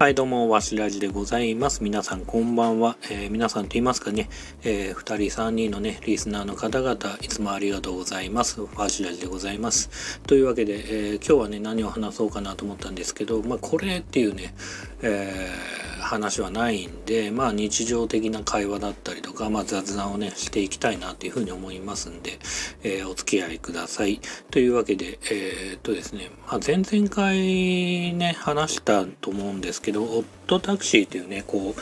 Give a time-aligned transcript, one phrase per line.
[0.00, 1.82] はい、どうも、わしらじでございます。
[1.82, 2.96] 皆さん、こんばんは。
[3.10, 4.28] えー皆さんと言いますかね、
[4.62, 8.60] えー、2人、3人のね、リスナーの方々、いつもありがとうございます。
[8.76, 10.20] わしらじでございます。
[10.24, 14.54] というわけで、えー今日はね、何を話そうかなと思ったんですけど、まあ、これっていうね、
[15.02, 22.38] えー話はないんで、まあ、日常的な会話だったりとか、まあ、雑談をね、していきたいなというふうに思いますんで、
[22.82, 24.20] えーお付き合いください。
[24.50, 31.80] というわけで、えーっとですね、まあ、前々回ね、話したと思うんですけど、オットタクシーというね、こう、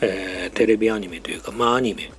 [0.00, 2.10] えーテレビアニメというか、まあ、アニメ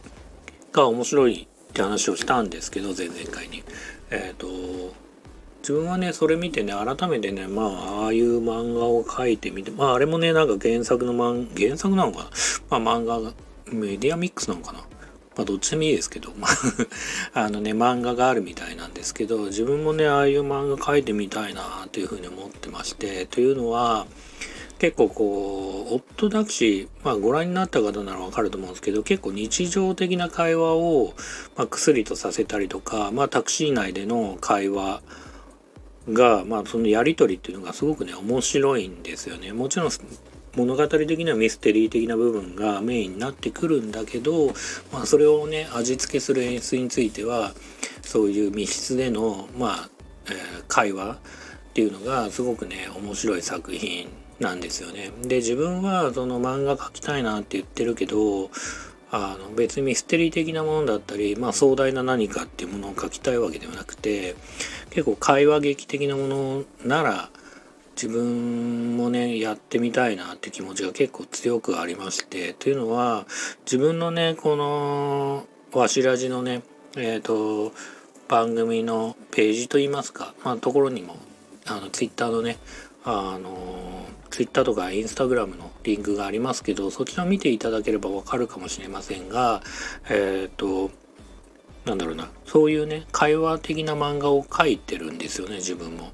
[0.71, 3.63] が面白いって話をしたんですけど、前々回に。
[4.11, 4.47] えっと、
[5.69, 12.23] 自分はねそれ見てね改めてねまあああいう漫画を描いてみてまああれもねなんか原作の漫原作なのか
[12.71, 12.79] な？
[12.81, 13.19] まあ漫画
[13.71, 14.79] メディアミックスなのかな？
[14.79, 14.85] ま
[15.43, 16.47] あどっちでもいいですけどま
[17.35, 24.07] あ あのね漫画があるみたいなんですけど自分もねああいう漫画描いてみたいなというふうに思ってましてというのは
[24.79, 31.13] 結構こうオットタクシー、まあ、ご覧になった方ならわかると思うんですけど結構日常的な会話を、
[31.55, 35.03] まあ、薬とさせたりとか、まあ、タクシー内での会話
[36.13, 39.53] が、まあ、そのやり取りっていうのがすごくね面白いんですよね。
[39.53, 39.89] もちろん
[40.55, 44.47] 物語的にはミステリー的な部分がメインになってくるんだけど、
[44.91, 47.53] まあ、それをね味付けする演出については
[48.01, 49.89] そういう密室での、まあ
[50.25, 51.17] えー会話っ
[51.73, 54.07] ていうのがすごくね面白い作品
[54.39, 55.11] なんですよね。
[55.23, 58.49] で自分はその漫画描きたいなって言ってるけど
[59.11, 64.35] あの別にミステリー的なものだったり、まあ、壮大な何かっていうものを描きたいわけではなくて
[64.99, 67.29] 結構会話劇的なものなら
[67.95, 73.25] 自分もねやってみたいなって気持ちが結構強くありましてというのは
[73.63, 76.63] 自分のねこのわしらじのね
[76.97, 77.71] えっ、と
[78.27, 81.15] 番組のページといいますか、まあ、ところにも
[81.65, 82.57] あのツイッターのね
[83.05, 89.61] あのツイッターとかインスタグラムのリンクがありますけどそちらを見ていただければわかるかもしれませんが
[90.09, 90.91] えっ、と
[91.89, 96.11] なんだろうなそういうね会話的な漫画を描いてるんですよね自分も。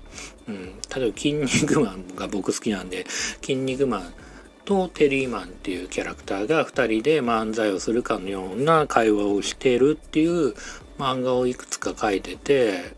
[0.48, 0.66] うん、
[0.96, 3.06] 例えば「筋肉マン」が僕好きなんで
[3.42, 4.14] 「筋肉マン」
[4.64, 10.54] とテリーマンっていうキャラクターが2人で漫才をするかのような会話をしてるっていう
[10.98, 12.94] 漫画をいくつか書いてて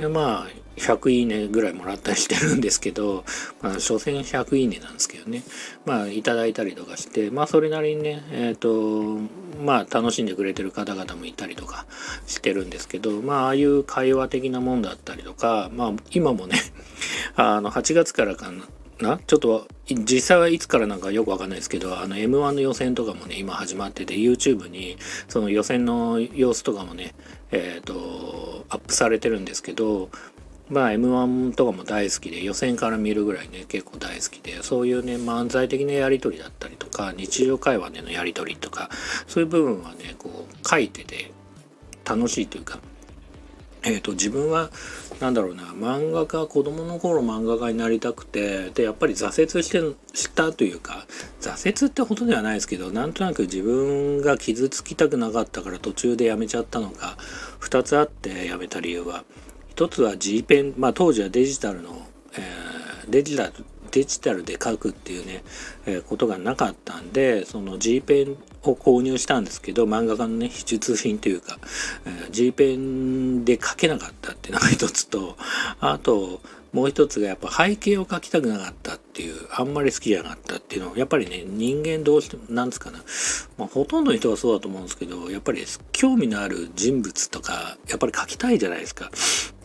[0.00, 3.24] でまあ100いいねぐらいもらったりしてるんですけど、
[3.60, 5.42] まあ、所詮100いいねなんですけどね。
[5.84, 9.18] まあいただいたりとかしてまあそれなりにねえっ、と
[9.62, 11.86] まあ楽しんでくれてる方々もいたりとか
[12.26, 16.58] してるんですけどまあああいう会話的なもんだったりとかまあ今もね
[17.36, 18.50] あの8月からか
[19.02, 19.18] な？
[19.26, 24.96] ちょっと実際はいつからなんかよくわかんないですけどあの m 1の予選とかもね今始まってて YouTube に
[25.28, 27.14] その予選の様子とかもね
[27.50, 30.10] えっ、とアップされてるんですけど
[30.68, 38.88] まあ m 1とかも大好きで予選から見るぐらいね結構大好きでそういうね漫才的なやり取りだったりとか日常会話でのやり取りとか
[39.26, 41.32] そういう部分はねこう書いてて
[42.04, 42.78] 楽しいというか
[43.82, 44.70] えー、と自分は
[45.20, 51.06] なんだろうな漫画家子供の頃漫画家になりたくてでやっぱり挫折してしたというか
[51.40, 57.16] 挫折ってほどではないですけどなんとなく自分が傷つきたくなかったから途中でやめちゃったのが
[57.60, 59.24] 2つあってやめた理由は。
[59.76, 62.70] 1つは G ペンまあ当時はデジタルの、えー
[63.10, 63.52] デジタル
[63.90, 65.42] デジタルで書くっていうね、
[65.86, 71.58] えーことがなかったんでその G ペンを購入したんですけど漫画家のね必需品というか、
[72.06, 75.36] えー G ペンで書けなかったっていうのが一つと
[75.80, 76.40] あと
[76.72, 82.98] もう一つがやっぱ背景を描きたくなかったっていうあんまり好きじゃなかったっていうのをやっぱりね人間どうしてもなんですかな、
[83.58, 89.10] まあ、ほとんどの人はそうだと思うんですけどやっぱり興味のある人物とかやっぱり描きたいじゃないですか。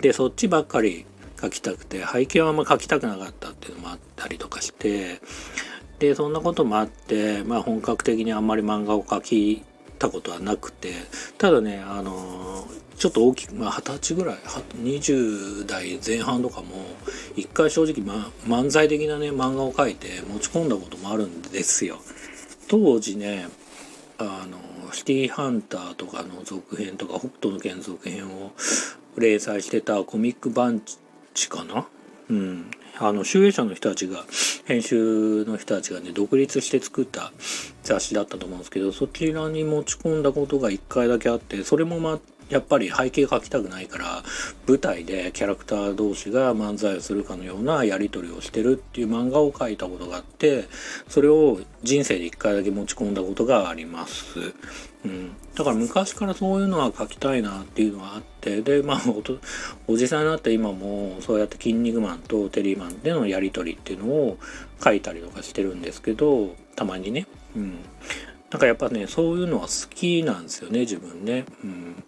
[0.02, 1.06] でそっちばっかり
[1.46, 5.20] 描きたくて背景はあんま描きたくなかったっていうのもあったりとかして
[6.00, 9.64] でそんなこともあって、まあ、本格的にあんまり漫画を描き
[9.98, 10.92] たことはなくて
[11.38, 12.66] ただねあの
[12.98, 16.68] ちょっと大きくまあ歳ぐらい20代前半とかも
[17.36, 22.00] 一回正直、ま、漫才的なね漫画を描いて持ち込んだこともあるんですよ。
[22.68, 23.48] 当時ね
[24.18, 28.54] あのシティーハンターとかの続編とか北斗の拳続編を
[29.18, 30.70] 連載してたコミックバ
[31.36, 31.86] ちかな？
[32.30, 32.72] うん。
[32.98, 34.26] あの集英社の人たちが
[34.66, 37.32] 編集の人たちがね独立して作った
[37.84, 42.20] 雑誌だったと思うんですけどそちらに持ち込んだことが1回だけあってそれもま
[42.50, 44.24] やっぱり背景描きたくないから
[44.68, 50.66] 舞台でキャラクター同士が漫才をするかのようなやり取りをしてるっていう漫画を描いたことがあって
[51.08, 54.54] それを人生で一回だけ持ち込んだことがあります。
[55.06, 59.02] うん、だから昔からそういうのは描きたいなっていうのはあってでまあ
[59.88, 64.38] おじさんになって今もそうやって「筋肉マン」と「テリーマン」でのやり取りっていうのを
[64.84, 67.28] 書いたりとかしてるんですけどたまにね。
[67.56, 67.78] うん、
[68.52, 71.46] なんかやっぱねそういうのは好きなんですよね自分ね。
[71.64, 72.04] うん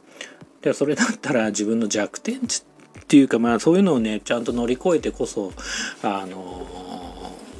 [0.61, 2.39] でそれだったら自分の弱点っ
[3.07, 5.53] ていうかまあそういうのをねちゃんと乗り越えてこそ
[6.03, 6.67] あの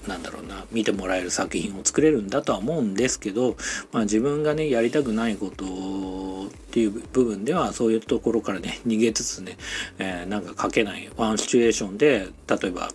[0.07, 3.55] なんだろうな見てもらえる作品を作れるんだとは思うんですけど、
[3.91, 9.57] まあ、自分がねやりたくないことっていう部分ではそういうところからね逃げつつね、
[9.99, 12.89] えー、なんか書けないワンシチュエーションで例えば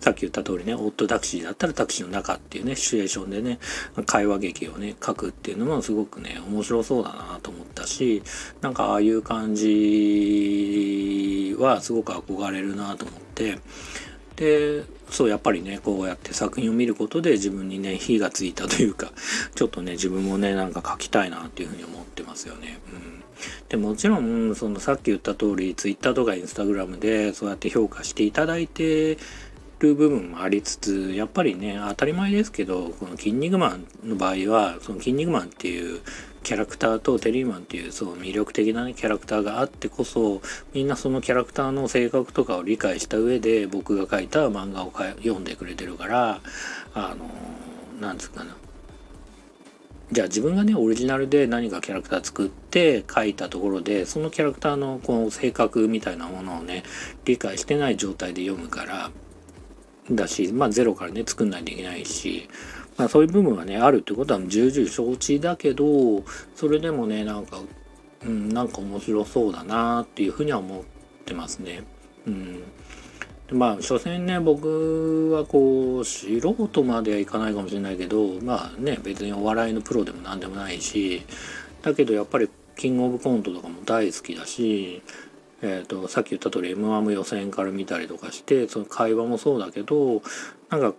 [0.00, 3.58] さっき言った通りね、オットタクシーだったらタクシーの中っていうね、シチュエーションでね、
[4.06, 8.22] 会話劇をね、書くっていうのもすごくね、面白そうだなと思ったし、
[8.60, 10.76] なんかああいう感じ
[11.58, 13.58] はすごく憧れるなと思って、
[14.36, 19.10] で、そうやっぱりね、こうやって作品を見ることで自分にね、火がついたというか、
[19.56, 22.78] ちょっとね、自分もね、なんか書きたいなっていうふうに思ってますよね。
[22.92, 23.18] うん
[23.68, 29.18] でもちろんそのさっき言った通り Twitter とか Instagram でそうやって評価していただいて
[29.80, 36.00] る部分もありつつやっぱりね当たり前ですけどこの「キン肉マン」の場合はその「キン肉マン」っていう
[36.42, 40.40] キャラクターとテリーマンっていうそう魅力的な、ね、キャラクターがあってこそ
[40.72, 46.40] みんなそのキャラクターの性格とかを理解した上で僕が書いた漫画を読んでくれてるから
[46.94, 47.28] あの
[48.00, 48.56] なんつうかな。
[50.10, 56.82] じゃあ自分がねオリジナルで何かキャラクター作って書いたところでそのキャラクターのこの性格みたいなものをね
[57.26, 59.10] 理解してない状態で読むから
[60.10, 62.48] だし、まあ、ゼロからね作んないといけないし、
[62.96, 66.22] まあ、そういう部分はねあるってことは重々承知だけど
[66.54, 67.60] それでもねなんか、
[68.24, 70.82] うん、なんか面白そうだなっていうふうには思っ
[71.24, 71.82] てますね。
[72.26, 72.62] うん
[73.50, 81.22] まあ所詮ね僕はこう素人まではいかないかもしれないけどまあね別にお笑いのプロでも何でもないし
[81.80, 85.02] だけどやっぱりキングオブコントとかも大好きだし
[85.60, 90.22] えーと、さっき言った通り m 1も予選から見たりとかしてその会話もそうだけど
[90.70, 90.94] なんか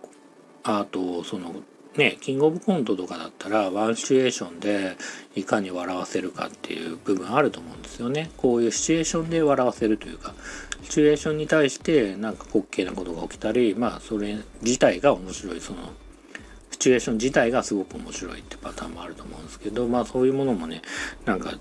[0.62, 1.54] あとその
[1.96, 4.96] ねキングオブコントとかだったらワンシチュエーションで
[5.34, 8.30] いかに笑わせるかっていう部分あると思うんですよね。
[8.36, 10.34] こういうシチュエーションで笑わせるというか
[10.82, 15.78] シチュエーションに対してなんか滑稽なことが起きたりまあそれ自体が面白いその
[16.70, 20.82] シチュエーション自体がすごく面白いってパターンもあると思うんですけどまあそういうものもね
[21.24, 21.54] なんか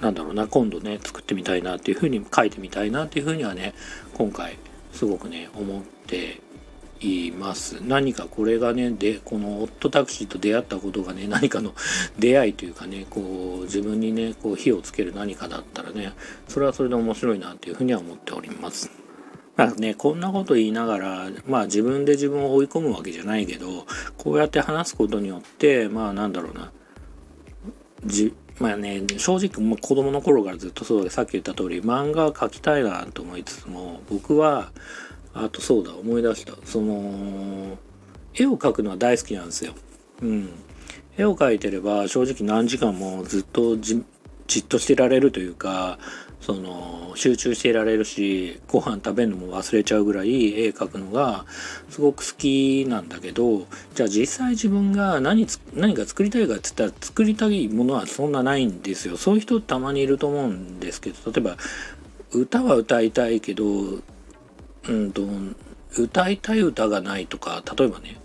[0.00, 3.74] なんだろうな今度ね作ってみたいなっていうふうに書いてみたいなっていうふうにはね
[4.14, 4.58] 今回
[4.92, 6.40] すごくね思って
[7.00, 11.74] います何かこれがねでこのオットタクシーと出会ったことがね何かの
[12.18, 16.12] 出会いというかねこう自分にねこう火をつける何かだったらね
[16.48, 18.90] それはそれで面白いなっていうふうには思っております。
[19.56, 23.86] まあね、こんなこと言いながら、まあ自分で自分を追い込むわけじゃないけど、
[24.18, 26.72] こうやって話すことによって、まあなんだろうな、
[28.04, 34.70] じまあね正直もう子供の頃からずっとそうでさっき言った通り漫画描きたいなと思いつつも僕は
[35.34, 36.54] あとそうだ思い出した。
[36.64, 37.76] その
[38.34, 39.74] 絵を描くのは大好きなんですよ。
[40.22, 40.50] うん、
[41.18, 44.02] 絵を描いてれば正直何時間もずっとじ
[44.60, 45.98] っとしてられるというか
[46.40, 51.44] その集中していられるしご飯食べるのも忘れちゃうぐらい絵描くのが
[51.88, 59.16] すごく好きなんだけどじゃあ実際自分が何何か作りたいかって言ったら作りたいものはそんなないんですよ。
[59.16, 61.56] そういう人たまにいると思うんですけど例えば
[62.32, 63.64] 歌は歌いたいけど
[64.88, 65.22] うんと
[65.98, 68.20] 歌いたい歌がないとか例えばね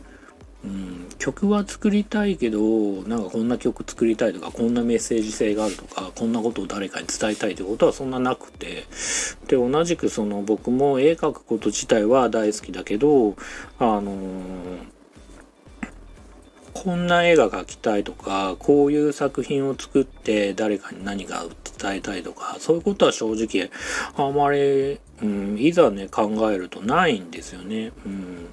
[0.64, 2.60] うん、曲は作りたいけど
[3.08, 8.86] なんかこんな曲作りたいとかこんなメッセージ性があるとかこんなことを誰かに伝えたいってことはそんななくて。
[9.48, 13.36] で同じくその僕も絵描くこと自体は大好きだけど
[13.80, 14.78] あのー、
[16.74, 21.46] こんな絵が描きたいとかこういう作品を作って誰かに何か
[21.78, 23.70] 伝えたいとかそういうことは正直
[24.16, 27.92] あまり、うん、いざね考えるとないんですよね。
[28.06, 28.48] うん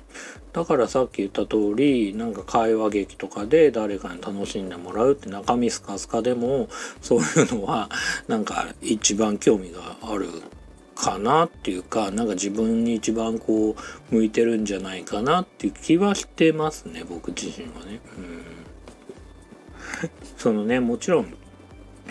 [0.53, 6.69] だからさっき言った通りなんか会話劇とかで誰かに楽しんでもらうって中身スカスカでも
[7.01, 7.89] そういうのは
[8.27, 10.27] なんか一番興味がある
[10.99, 13.77] かなっていうかなんか自分に一番こ
[14.11, 18.01] う向いてるんじゃないかなっていう気はしてますね僕自身はね。
[18.19, 18.43] うん
[20.37, 21.35] そのねもちろん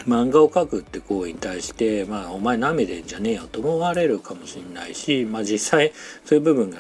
[0.08, 5.92] 漫画を描くって行為に対してまあお前舐めてんじゃねえよと思われるかもしれないしまあ実際
[6.26, 6.80] そういう部分が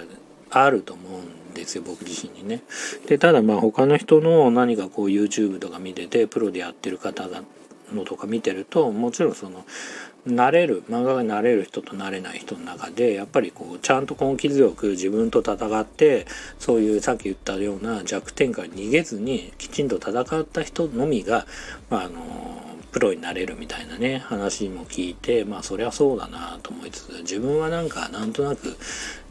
[0.49, 2.61] あると思うんですよ僕自身にね。
[3.07, 7.27] でただまあ他の人の何かこう YouTube とか見ててプロでやってる方
[7.93, 9.65] のとか見てるともちろんその
[10.25, 16.25] 慣れる漫画が慣れる人と慣れない人の中でやっぱりこうちゃんと根気強く自分と戦って
[16.59, 21.45] そういうさっき言ったような弱点から逃げずにきちんと戦った人のみが、
[21.89, 22.21] まあ、あの
[22.91, 28.77] プロになれるみたいなね話も聞いてまあそりゃそうだなと思いつつ自分はなんかなんとなく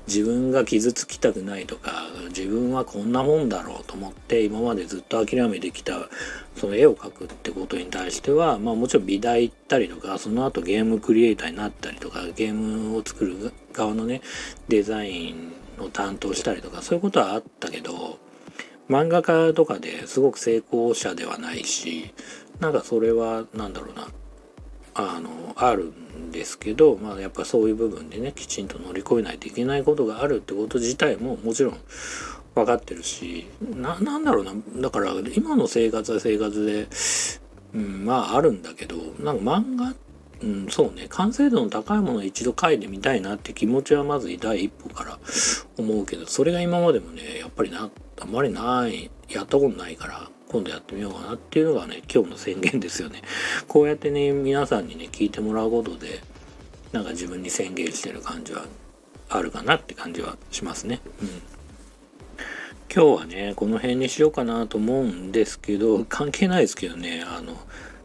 [0.07, 1.91] 自分が傷つきたくないとか
[2.29, 6.09] 自分はこんなもんだろうと思って今までずっと諦めてきた
[6.55, 14.23] その絵を描くってことに対してはまあもちろん美大行ったりとかその後ゲームクリエイターになったりとかゲームを作る側のね
[14.69, 18.19] デザインを担当したりとかそういうことはあったけど
[18.89, 22.15] 漫画家とかですごく成功者ではないし
[22.61, 24.09] なんかそれは何だろうな。
[24.97, 31.79] あのあるんですけど、まあ、やっぱそういう部分でねきちんと乗り越えないといけないことがあるってこと自体ももちろん
[32.55, 36.88] 分かってるしななんだろうなだから今の生活は生活で、
[37.75, 39.95] うん、まああるんだけどなんか漫画
[40.43, 45.19] うん、そうね完成度の高いものを一度書いてみたいなって気持ちはまず第一歩から
[45.79, 53.23] 思うけどそれが今までもねやっぱりなあんまりないやったことないから今度やってみようかなっていうのがね今日の宣言ですよね。
[53.66, 56.21] こうやってね皆さんにね聞いてもらうことで
[56.92, 58.66] なんか自分に宣言してる感じは
[59.28, 61.00] あるかなって感じはしますね。
[61.21, 61.28] うん。
[62.95, 67.56] 今日はねこの辺にしようかなと思うんですけど関係ないですけどねあの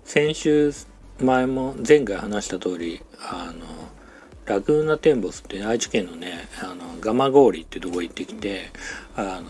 [0.03, 0.73] 先週
[1.19, 3.65] 前も前回話した通りあの
[4.51, 8.69] ラグーナテンボスって愛知県のねあの蒲郡ってとこ行ってきて
[9.15, 9.43] あの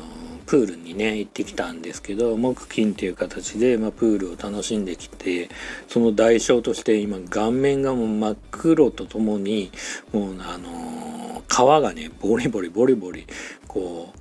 [0.45, 5.49] プールにね行ってきたんですけど木金っていう形で、まあ、プールを楽しんできて
[5.87, 9.71] その代償として今顔面がもう真っ黒とともに
[10.13, 13.25] もうあの皮がねボリボリボリボリ
[13.67, 14.13] こ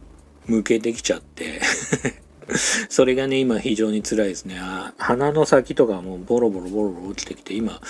[0.48, 1.60] うむけてきちゃって。
[2.88, 4.58] それがね今非常に辛いですね。
[4.98, 7.80] 鼻の先とかもうボロボロボロボロ落ちてきて今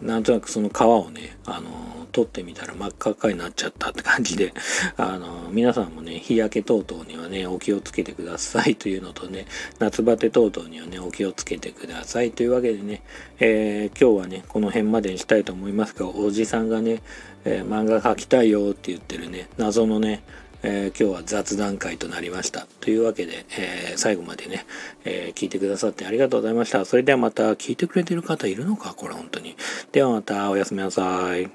[0.00, 4.52] なんとなくその皮をねあの取ってみたら真っ赤っかになっちゃったって感じで、
[4.96, 9.46] あの、皆さんもね、日焼け等々にはね、お気をつけてくださいというのとね、
[9.78, 13.02] 夏バテ等々にはね、お気をつけてくださいというわけでね、
[13.40, 17.02] えー、今日はね、この辺までにしたいと思いますが、おじさんがね、
[17.44, 20.22] え、漫画描きたいよって言ってるね、謎のね、
[20.62, 22.66] えー、今日は雑談会となりました。
[22.80, 24.64] というわけで、えー、最後までね、
[25.04, 26.84] えー、聞いてくださってありがとうございました。
[26.84, 28.94] それではまた聞いてくれてる方いるのか？
[28.94, 29.56] これ本当に。
[29.90, 31.50] ではまたおやすみなさい。